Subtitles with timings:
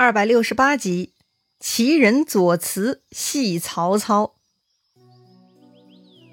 [0.00, 1.12] 二百六十八集，
[1.58, 4.32] 奇人左慈戏曹操。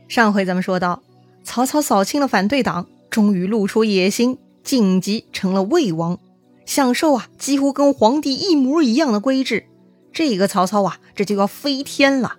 [0.08, 1.04] 上回咱们说到，
[1.43, 6.17] 曹操扫清了反对党，终于露出野心，晋级成了魏王，
[6.66, 9.66] 享受啊几乎跟皇帝一模一样的规制。
[10.13, 12.38] 这个曹操啊，这就要飞天了。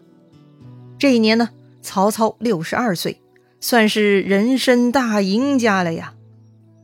[0.99, 1.51] 这一年呢，
[1.83, 3.21] 曹操六十二岁，
[3.61, 6.15] 算是人生大赢家了呀。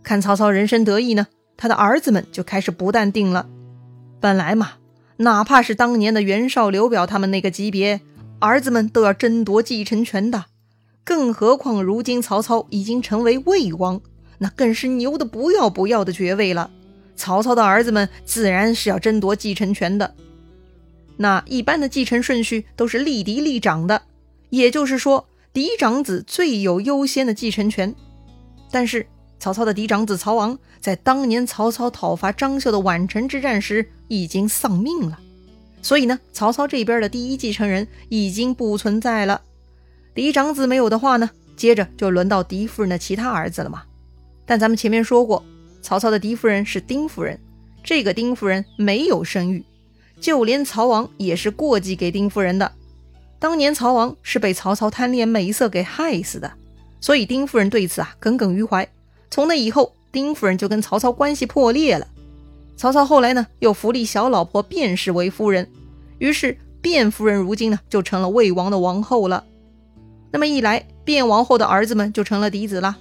[0.03, 3.49] 看曹操人生得意呢，他的儿子们就开始不淡定了。
[4.25, 4.77] 本来嘛，
[5.19, 8.01] 哪怕是当年的袁绍、刘表他们那个级别，
[8.39, 10.47] 儿子们都要争夺继承权的。
[11.05, 14.01] 更何况如今曹操已经成为魏王，
[14.39, 16.71] 那更是牛的不要不要的爵位了。
[17.15, 20.15] 曹操的儿子们自然是要争夺继承权的。
[21.19, 24.01] 那一般的继承顺序都是立嫡立长的，
[24.49, 27.95] 也就是说嫡长子最有优先的继承权。
[28.71, 29.07] 但是
[29.45, 35.19] 曹操的嫡长子曹昂，在当年曹操讨伐张绣的宛城之战时，已经丧命了，
[35.83, 39.43] 所以呢，曹操这边的第一继承人已经不存在了。
[40.15, 43.83] 嫡长子没有的话呢，接着就轮到嫡夫人的其他儿子了嘛。
[44.47, 45.45] 但咱们前面说过，
[45.83, 47.39] 曹操的嫡夫人是丁夫人，
[47.83, 49.63] 这个丁夫人没有生育，
[50.23, 52.73] 就连曹昂也是过继给丁夫人的。
[53.39, 56.51] 当年曹昂是被曹操贪恋美色给害死的，
[56.99, 58.89] 所以丁夫人对此啊耿耿于怀。
[59.35, 62.07] 从那以后，丁夫人就跟曹操关系破裂了。
[62.77, 65.69] 曹操后来呢，又扶立小老婆卞氏为夫人，
[66.19, 69.43] 于是卞夫人如今呢，就成了魏王的王后了。
[70.31, 72.97] 那么一来，卞王后的儿子们就成了嫡子了。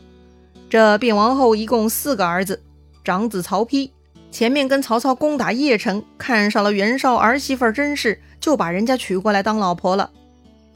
[0.72, 2.60] 这卞王后一共四个儿子，
[3.04, 3.92] 长子曹丕，
[4.32, 10.10] 前面跟曹操攻打邺城，看上了袁绍儿媳妇甄氏，就把人家娶过来当老婆了。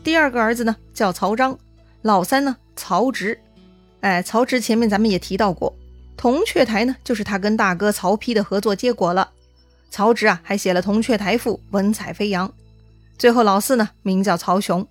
[0.04, 1.58] 第二个儿子呢，叫曹彰，
[2.04, 3.40] 老三呢，曹植。
[4.02, 5.76] 哎，曹植前面咱们也提到过。
[6.16, 9.32] 铜雀台呢，就是他跟大哥曹丕的合作结果了。
[9.90, 12.52] 曹植啊，还写了《铜雀台赋》，文采飞扬。
[13.18, 14.88] 最后老四呢，名叫曹雄。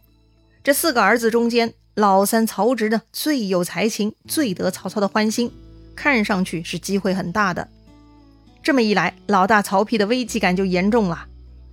[0.65, 5.53] 这四个儿子中间，老三曹植呢，最有才情，最得曹操的欢心，
[5.95, 7.69] 看上去是机会很大的。
[8.63, 11.27] 这么一来，老大曹丕的危机感就严重了。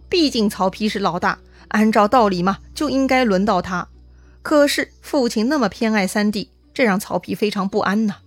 [0.09, 3.87] 毕竟曹丕是老大，按照道理嘛，就应该轮到他。
[4.43, 8.17] 可是父亲那么偏爱三弟，这让曹丕非常不安呐。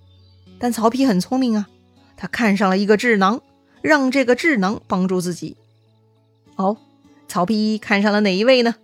[0.59, 1.69] 但曹丕很聪明啊，
[2.17, 3.41] 他看上了一个智囊，
[3.83, 5.57] 让这个智囊帮助自己。
[6.57, 6.79] 哦，
[7.29, 8.77] 曹丕看上了哪一位呢？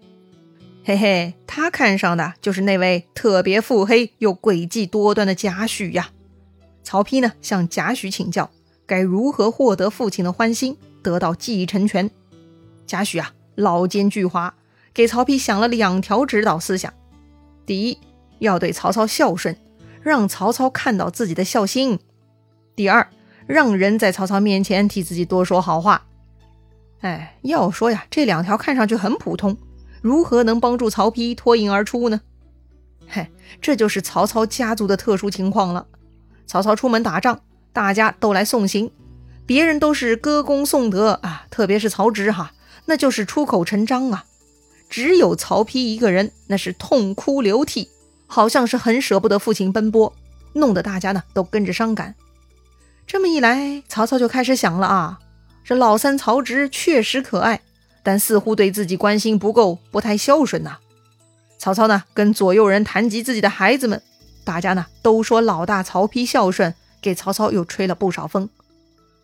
[0.85, 6.11] 嘿嘿，他看上的就是那位特别腹黑又诡计多端的贾诩呀。
[6.83, 8.51] 曹丕呢，向贾诩请教
[8.85, 12.11] 该如何获得父亲的欢心，得到继承权。
[12.85, 14.51] 贾诩啊，老奸巨猾，
[14.93, 16.93] 给曹丕想了两条指导思想：
[17.65, 17.99] 第一，
[18.43, 19.57] 要对曹操孝顺。
[20.03, 22.01] 让曹操看到自己的孝心。
[22.75, 23.09] 第二，
[23.47, 26.07] 让人在曹操面前替自己多说好话。
[27.03, 29.57] 哎，要说呀，这两条看上去很普通，
[30.01, 32.21] 如何能帮助曹丕脱颖而出呢？
[33.07, 33.29] 嘿，
[33.61, 35.87] 这就是曹操家族的特殊情况了。
[36.49, 37.41] 曹操出门打仗，
[37.73, 38.91] 大家都来送行，
[39.47, 42.53] 别人都是歌功颂德啊，特别是曹植哈，
[42.87, 44.25] 那就是出口成章啊。
[44.91, 47.89] 只有曹丕一个人，那是痛哭流涕。
[48.33, 50.11] 好像是很舍不得父亲奔波，
[50.55, 52.15] 弄得大家呢都跟着伤感。
[53.07, 55.19] 这么一来，曹操就开始想了啊，
[55.63, 57.61] 这老三曹植确实可爱，
[58.03, 60.79] 但似乎对自己关心不够，不太孝顺呐。
[61.59, 64.03] 曹操呢跟左右人谈及自己的孩子们，
[64.45, 68.49] 大家呢都说老大曹丕孝顺，给曹操又吹了不少风。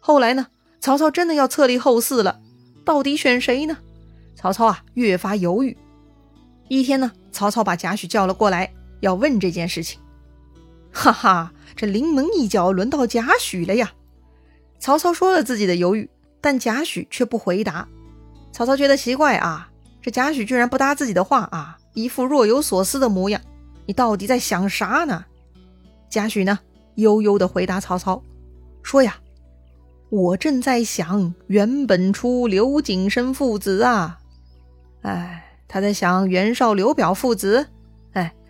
[0.01, 0.49] 后来呢，
[0.81, 2.41] 曹操真的要册立后嗣了，
[2.85, 3.79] 到底选谁呢？
[4.37, 5.75] 曹操啊越发犹豫。
[6.69, 8.71] 一天呢，曹操把贾诩叫了过来。
[9.01, 10.01] 要问这件事情，
[10.93, 13.93] 哈哈，这临门一脚轮到贾诩了呀！
[14.79, 16.09] 曹操说了自己的犹豫，
[16.41, 17.89] 但贾诩却不回答。
[18.53, 19.71] 曹操觉得奇怪啊，
[20.03, 23.41] 这贾诩居然不搭自己的话啊，一副若有所思的模样。
[23.87, 25.25] 你到底在想啥呢？
[26.11, 26.59] 贾诩呢，
[26.97, 28.23] 悠悠的回答曹操
[28.83, 29.19] 说呀
[30.11, 34.19] ：“我正在想袁本初、刘景升父子啊，
[35.03, 37.69] 哎，他在想袁绍、刘表父子。”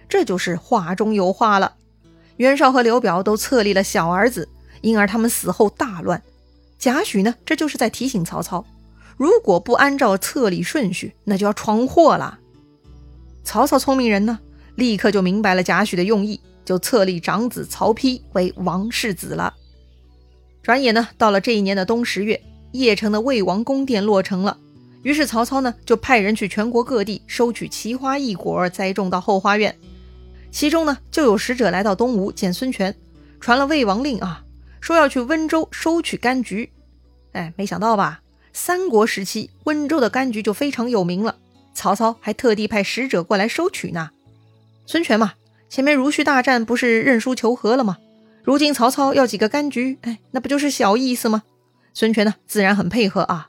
[0.08, 1.74] 这就是话中有话了。
[2.36, 4.48] 袁绍和刘表都册立了小儿子，
[4.80, 6.22] 因而他们死后大乱。
[6.78, 8.64] 贾诩呢，这就是在提醒曹操，
[9.16, 12.38] 如果不按照册立顺序，那就要闯祸了。
[13.42, 14.38] 曹操聪明人呢，
[14.76, 19.52] 立刻就明白了贾诩的用意，就册立长子曹丕为王世子了。
[20.62, 22.40] 转眼呢，到了这一年的冬十月，
[22.72, 24.56] 邺城的魏王宫殿落成了。
[25.02, 29.74] 于是曹操呢，就派人去全国各地收取奇花异果，栽种到后花园。
[30.50, 32.94] 其中呢，就有使者来到东吴见孙权，
[33.40, 34.42] 传了魏王令啊，
[34.80, 36.70] 说要去温州收取柑橘。
[37.32, 38.22] 哎，没想到吧，
[38.52, 41.36] 三国时期温州的柑橘就非常有名了，
[41.74, 44.10] 曹操还特地派使者过来收取呢。
[44.86, 45.34] 孙权嘛，
[45.68, 47.98] 前面如须大战不是认输求和了吗？
[48.42, 51.42] 如今曹操要几个柑橘，哎，那不就是小意思吗？
[51.92, 53.48] 孙权呢，自然很配合啊。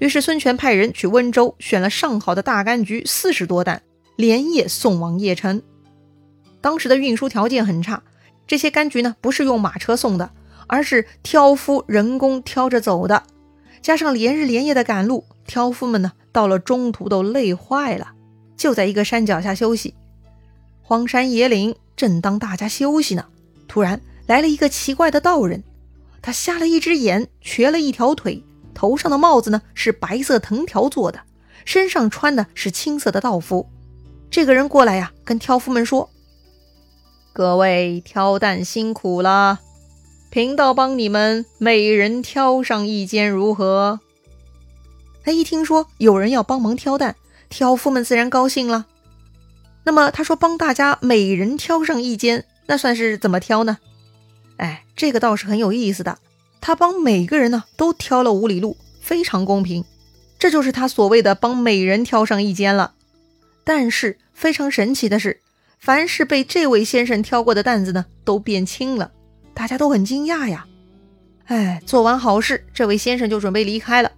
[0.00, 3.80] 于是孙权派人去温州选了上好的大柑橘四十多担，
[4.16, 5.62] 连夜送往邺城。
[6.60, 8.02] 当时的运输条件很差，
[8.46, 10.30] 这些柑橘呢不是用马车送的，
[10.66, 13.22] 而是挑夫人工挑着走的。
[13.82, 18.12] 加上连日连夜的赶路，挑夫们呢到了中途都累坏了，
[18.56, 19.94] 就在一个山脚下休息。
[20.82, 23.24] 荒山野岭，正当大家休息呢，
[23.66, 25.64] 突然来了一个奇怪的道人，
[26.20, 28.44] 他瞎了一只眼，瘸了一条腿。
[28.74, 31.20] 头上的帽子呢是白色藤条做的，
[31.64, 33.68] 身上穿的是青色的道服。
[34.30, 36.10] 这个人过来呀，跟挑夫们说
[37.32, 39.60] ：“各位挑担辛苦了，
[40.30, 44.00] 贫道帮你们每人挑上一间，如何？”
[45.22, 47.14] 他一听说有人要帮忙挑担，
[47.48, 48.86] 挑夫们自然高兴了。
[49.84, 53.78] 那么他说帮大家每人挑上一间，那算是怎么挑呢？
[54.56, 56.18] 哎，这个倒是很有意思的。
[56.60, 59.84] 他帮每个人呢都挑了五里路，非常公平，
[60.38, 62.92] 这就是他所谓的帮每人挑上一间了。
[63.64, 65.40] 但是非常神奇的是，
[65.80, 69.10] 凡是被这位先生挑过的担子呢，都变轻了，
[69.54, 70.66] 大家都很惊讶呀。
[71.46, 74.12] 哎，做完好事，这位先生就准备离开了。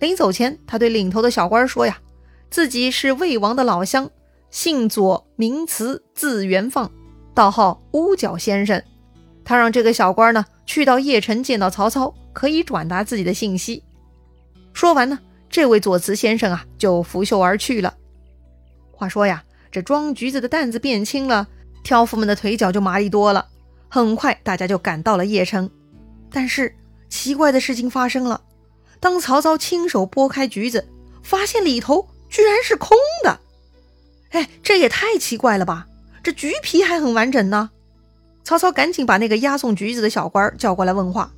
[0.00, 2.00] 临走前，他对领头的小官说呀
[2.50, 4.10] ：“自己是魏王的老乡，
[4.50, 6.90] 姓左，名慈，字元放，
[7.34, 8.82] 道号乌角先生。”
[9.44, 10.44] 他让这个小官呢。
[10.64, 13.82] 去到邺城见到曹操，可以转达自己的信息。
[14.72, 15.18] 说完呢，
[15.50, 17.92] 这位左慈先生啊就拂袖而去了。
[18.92, 21.48] 话说呀，这装橘子的担子变轻了，
[21.82, 23.46] 挑夫们的腿脚就麻利多了。
[23.88, 25.68] 很快，大家就赶到了邺城。
[26.30, 26.74] 但是
[27.08, 28.42] 奇怪的事情发生了，
[29.00, 30.86] 当曹操亲手剥开橘子，
[31.22, 33.40] 发现里头居然是空的。
[34.30, 35.86] 哎，这也太奇怪了吧！
[36.22, 37.70] 这橘皮还很完整呢。
[38.44, 41.32] 曹操赶紧把那个押送橘子的小官叫过来问话。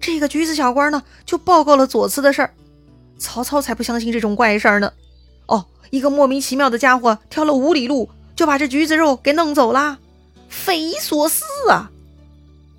[0.00, 2.54] 这个橘子小官呢，就报告了左慈的事儿。
[3.18, 4.92] 曹操才不相信这种怪事儿呢。
[5.46, 9.98] 哦，一个莫名其妙的家伙挑了五里路，就把这橘子肉给弄走啦，
[10.48, 11.90] 匪夷所思啊！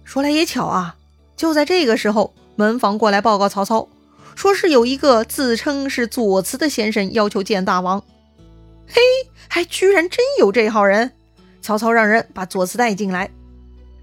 [0.04, 0.96] 说来也巧啊，
[1.36, 3.88] 就在这个时候，门房过来报告曹操，
[4.36, 8.04] 说是有一个自称是左慈的先生要求见大王。
[8.88, 9.02] 嘿，
[9.48, 11.12] 还居然真有这号人！
[11.62, 13.30] 曹操让人把左慈带进来。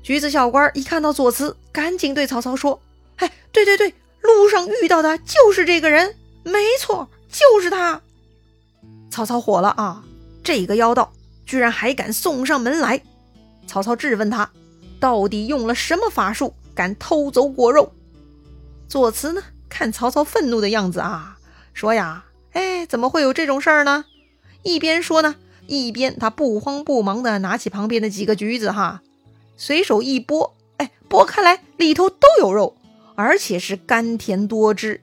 [0.03, 2.79] 橘子小官一看到左慈，赶紧对曹操说
[3.17, 8.03] ：“哎，对对对，路上遇到的就是这个人，没错，就是他。”
[9.15, 10.03] 曹操火了啊！
[10.43, 11.13] 这个妖道
[11.47, 13.01] 居然还敢送上门来！
[13.65, 14.51] 曹操质问他，
[14.99, 17.93] 到底用了什么法术，敢偷走果肉？
[18.89, 21.39] 左慈呢，看曹操愤怒的样子啊，
[21.73, 22.25] 说呀
[22.55, 24.05] ：“哎，怎么会有这种事儿呢？”
[24.65, 25.37] 一边说呢，
[25.69, 29.01] 一边他不慌不忙地拿起旁边的几个橘子，哈。
[29.57, 32.77] 随手一剥，哎，剥开来里头都有肉，
[33.15, 35.03] 而且是甘甜多汁。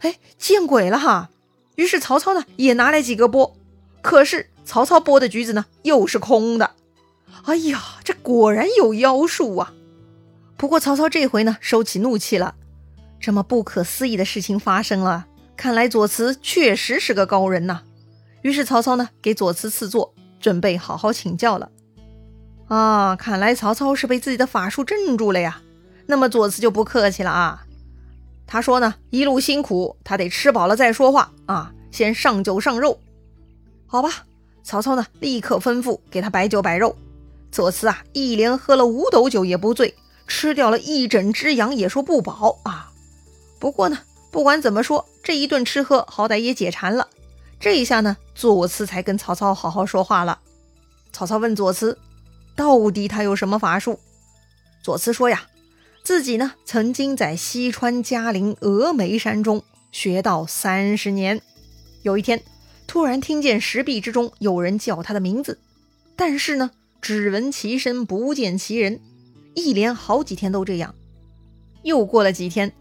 [0.00, 1.30] 哎，见鬼了哈！
[1.78, 3.52] 于是曹操呢也拿来几个剥，
[4.02, 6.72] 可是曹操剥的橘子呢又是空的。
[7.44, 9.72] 哎呀，这果然有妖术啊！
[10.56, 12.56] 不过曹操这回呢收起怒气了，
[13.20, 15.26] 这么不可思议的事情发生了，
[15.56, 17.82] 看来左慈确实是个高人呐。
[18.42, 21.70] 于是曹操呢给左慈赐座，准备好好请教了。
[22.66, 25.62] 啊，看来曹操是被自己的法术镇住了呀。
[26.06, 27.67] 那么左慈就不客气了啊。
[28.48, 31.72] 他说呢，一路辛苦，他得吃饱了再说话啊。
[31.92, 32.98] 先上酒上肉，
[33.86, 34.24] 好吧。
[34.64, 36.96] 曹操呢，立刻吩咐给他摆酒摆肉。
[37.52, 39.94] 左慈啊，一连喝了五斗酒也不醉，
[40.26, 42.90] 吃掉了一整只羊也说不饱啊。
[43.58, 43.98] 不过呢，
[44.30, 47.08] 不管怎么说，这一顿吃喝好歹也解馋了。
[47.60, 50.38] 这一下呢，左慈才跟曹操好好说话了。
[51.12, 51.98] 曹操问左慈。
[52.54, 54.00] 到底他有什么法术？
[54.82, 55.46] 左慈说呀，
[56.08, 59.62] 自己呢曾经在西川嘉陵峨眉山中
[59.92, 61.42] 学道三十年。
[62.00, 62.42] 有一天，
[62.86, 65.58] 突然听见石壁之中有人叫他的名字，
[66.16, 66.70] 但是呢，
[67.02, 69.02] 只闻其声不见其人。
[69.54, 70.94] 一连好几天都这样。
[71.82, 72.72] 又过了几天，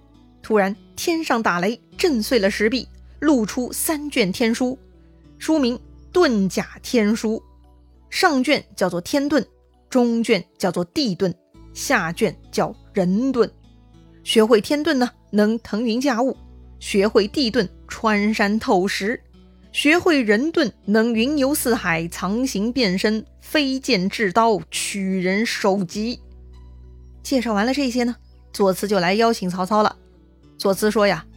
[0.42, 2.88] 突然天上打雷，震碎了石壁，
[3.20, 4.80] 露出三卷天书，
[5.38, 5.78] 书名
[6.14, 7.34] 《遁甲天书》，
[8.10, 9.46] 上卷叫做天遁。
[9.90, 11.34] 中卷叫做地遁，
[11.78, 13.48] 下卷叫人遁。
[14.24, 16.36] 学会天遁呢，能腾云驾雾；
[16.80, 19.20] 学会地遁，穿山透石；
[19.72, 26.20] 学会人遁，能云游四海，藏形变身，飞剑制刀，取人首级。
[27.22, 28.16] 介绍完了这些呢，
[28.52, 29.96] 左慈就来邀请曹操了。
[30.58, 31.28] 左慈说呀：“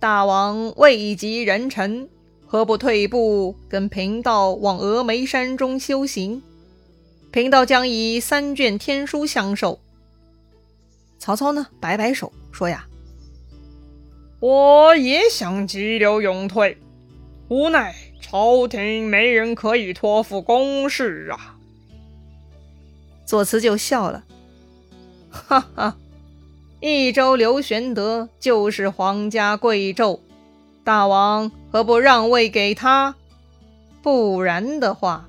[0.00, 2.08] 大王位极人臣，
[2.46, 6.42] 何不退步，跟贫道往峨眉山中修行？
[7.30, 9.80] 贫道将以三卷天书相授。”
[11.18, 12.86] 曹操呢，摆摆手说：“呀，
[14.40, 16.78] 我也想急流勇退，
[17.48, 21.56] 无奈朝廷没人可以托付公事啊。”
[23.24, 24.24] 左慈就笑了，
[25.30, 25.96] 哈哈。
[26.78, 30.20] 益州刘玄德就是皇家贵胄，
[30.84, 33.16] 大王何不让位给他？
[34.02, 35.26] 不然的话，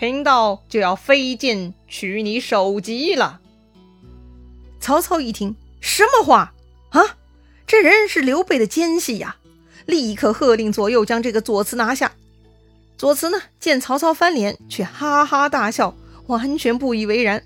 [0.00, 3.38] 贫道就要飞剑取你首级了。
[4.80, 6.54] 曹操一听，什么话
[6.88, 7.18] 啊？
[7.66, 9.36] 这人是刘备的奸细呀！
[9.84, 12.12] 立刻喝令左右将这个左慈拿下。
[12.96, 15.94] 左慈呢，见曹操翻脸，却哈哈大笑，
[16.28, 17.44] 完全不以为然。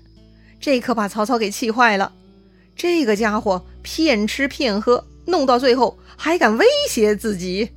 [0.61, 2.13] 这可把曹操给气坏了。
[2.77, 7.71] 这个家伙骗吃骗喝，弄到最后还敢威胁自己。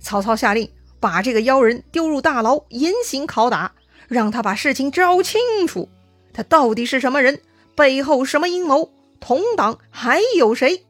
[0.00, 3.74] 曹操下令把这个妖人丢入大牢，严刑拷打，
[4.12, 5.88] 让他把事情找清楚。
[6.32, 7.40] 他到底是什么人？
[7.74, 8.90] 背后什么阴谋？
[9.18, 10.84] 同党还有谁？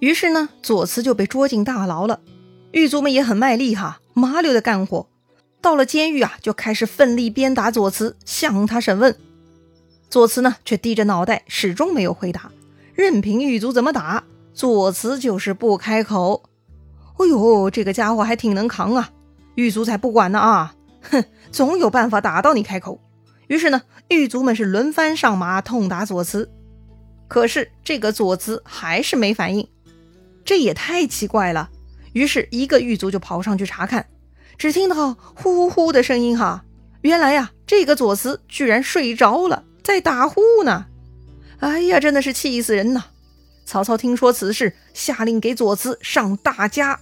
[0.00, 2.20] 于是呢，左慈就被捉进大牢了。
[2.72, 5.08] 狱卒们也很卖力哈，麻溜的干活。
[5.60, 9.16] 到了监狱啊，就开始奋力鞭打左慈，向他审问。
[10.10, 12.52] 左慈呢，却低着脑袋，始终没有回答。
[12.94, 16.44] 任凭狱卒怎么打，左慈就是不开口。
[17.18, 19.10] 哎呦，这个家伙还挺能扛啊！
[19.54, 20.74] 狱卒才不管呢啊，
[21.10, 23.00] 哼，总有办法打到你开口。
[23.46, 26.50] 于是呢，狱卒们是轮番上马痛打左慈。
[27.28, 29.68] 可是这个左慈还是没反应，
[30.44, 31.70] 这也太奇怪了。
[32.12, 34.06] 于是，一个狱卒就跑上去查看，
[34.56, 36.64] 只听到呼呼的声音哈，
[37.02, 40.86] 原来呀，这个左慈居然睡着了，在打呼呢。
[41.60, 43.04] 哎呀，真的是气死人呐！
[43.66, 46.96] 曹操听说此事，下令给左慈上大枷。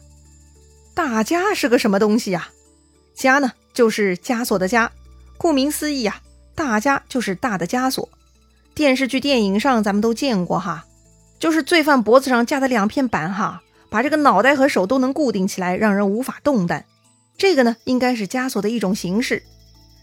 [0.95, 2.49] 大枷是个什么东西呀？
[3.17, 4.89] 枷呢，就是枷锁的枷。
[5.37, 6.23] 顾名思义呀，
[6.55, 8.09] 大枷就是大的枷锁。
[8.75, 10.87] 电视剧、电影上咱们都见过哈，
[11.39, 16.87] 就是罪犯脖子上架的两片板哈，把这个脑袋和手都能固定起来，让人无法动弹。
[17.37, 19.43] 这个呢，应该是枷锁的一种形式。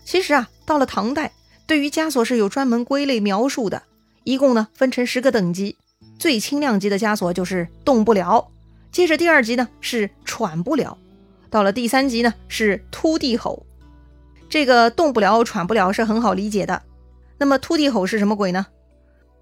[0.05, 1.31] 其实啊，到了唐代，
[1.65, 3.81] 对于枷锁是有专门归类描述的。
[4.23, 5.75] 一共呢分成十个等级，
[6.19, 8.51] 最轻量级的枷锁就是动不了，
[8.91, 10.97] 接着第二级呢是喘不了，
[11.53, 13.63] 到了第三级呢是突地吼。
[14.49, 16.81] 这个动不了、喘不了是很好理解的。
[17.37, 18.65] 那么突地吼是什么鬼呢？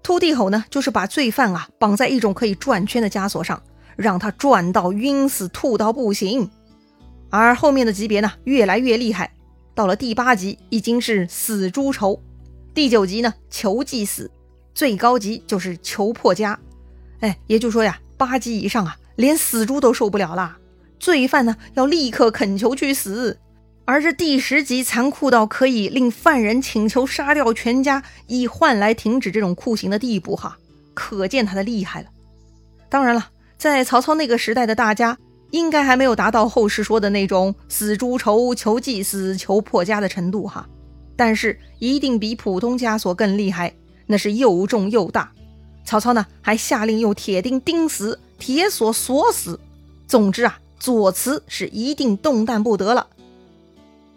[0.02, 3.62] 突地吼呢就是把罪犯啊绑在一种可以转圈的枷锁上，
[3.96, 6.50] 让他转到晕死、吐到不行。
[7.30, 9.32] 而后面的级别呢越来越厉害，
[9.74, 12.20] 到了第八级已经是死猪仇，
[12.74, 14.30] 第九级呢囚即死。
[14.74, 16.58] 最高级就是囚破家，
[17.20, 20.58] 哎，也就是说呀，八级以上啊，连死猪都受不了啦。
[21.02, 23.36] 罪犯呢要立刻恳求去死，
[23.84, 30.56] 而这第十级残酷到可以令犯人请求杀掉全家，以换来停止这种酷刑的地步，哈，
[30.94, 32.06] 可见他的厉害了。
[32.88, 35.18] 当然了，在曹操那个时代的大家，
[35.50, 40.68] 应该还没有达到后世说的那种死猪仇、求祭死、求破家的程度，哈，
[41.16, 43.74] 但是一定比普通枷锁更厉害。
[44.06, 45.32] 那是又重又大，
[45.84, 49.58] 曹操呢还下令用铁钉钉死，铁锁锁死。
[50.06, 53.06] 总之啊，左慈是一定动弹不得了。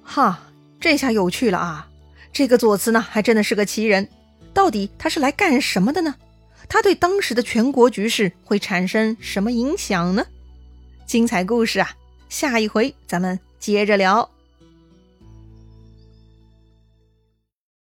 [0.01, 0.41] 哈，
[0.79, 1.88] 这下有趣了啊！
[2.34, 4.10] 这个左慈呢，还真的是个奇人。
[4.51, 6.15] 到底他是来干什么的呢？
[6.67, 10.25] 他对当时的全国局势会产生什么影响呢？
[11.05, 11.91] 精彩故事啊，
[12.29, 14.27] 下一回咱们接着聊。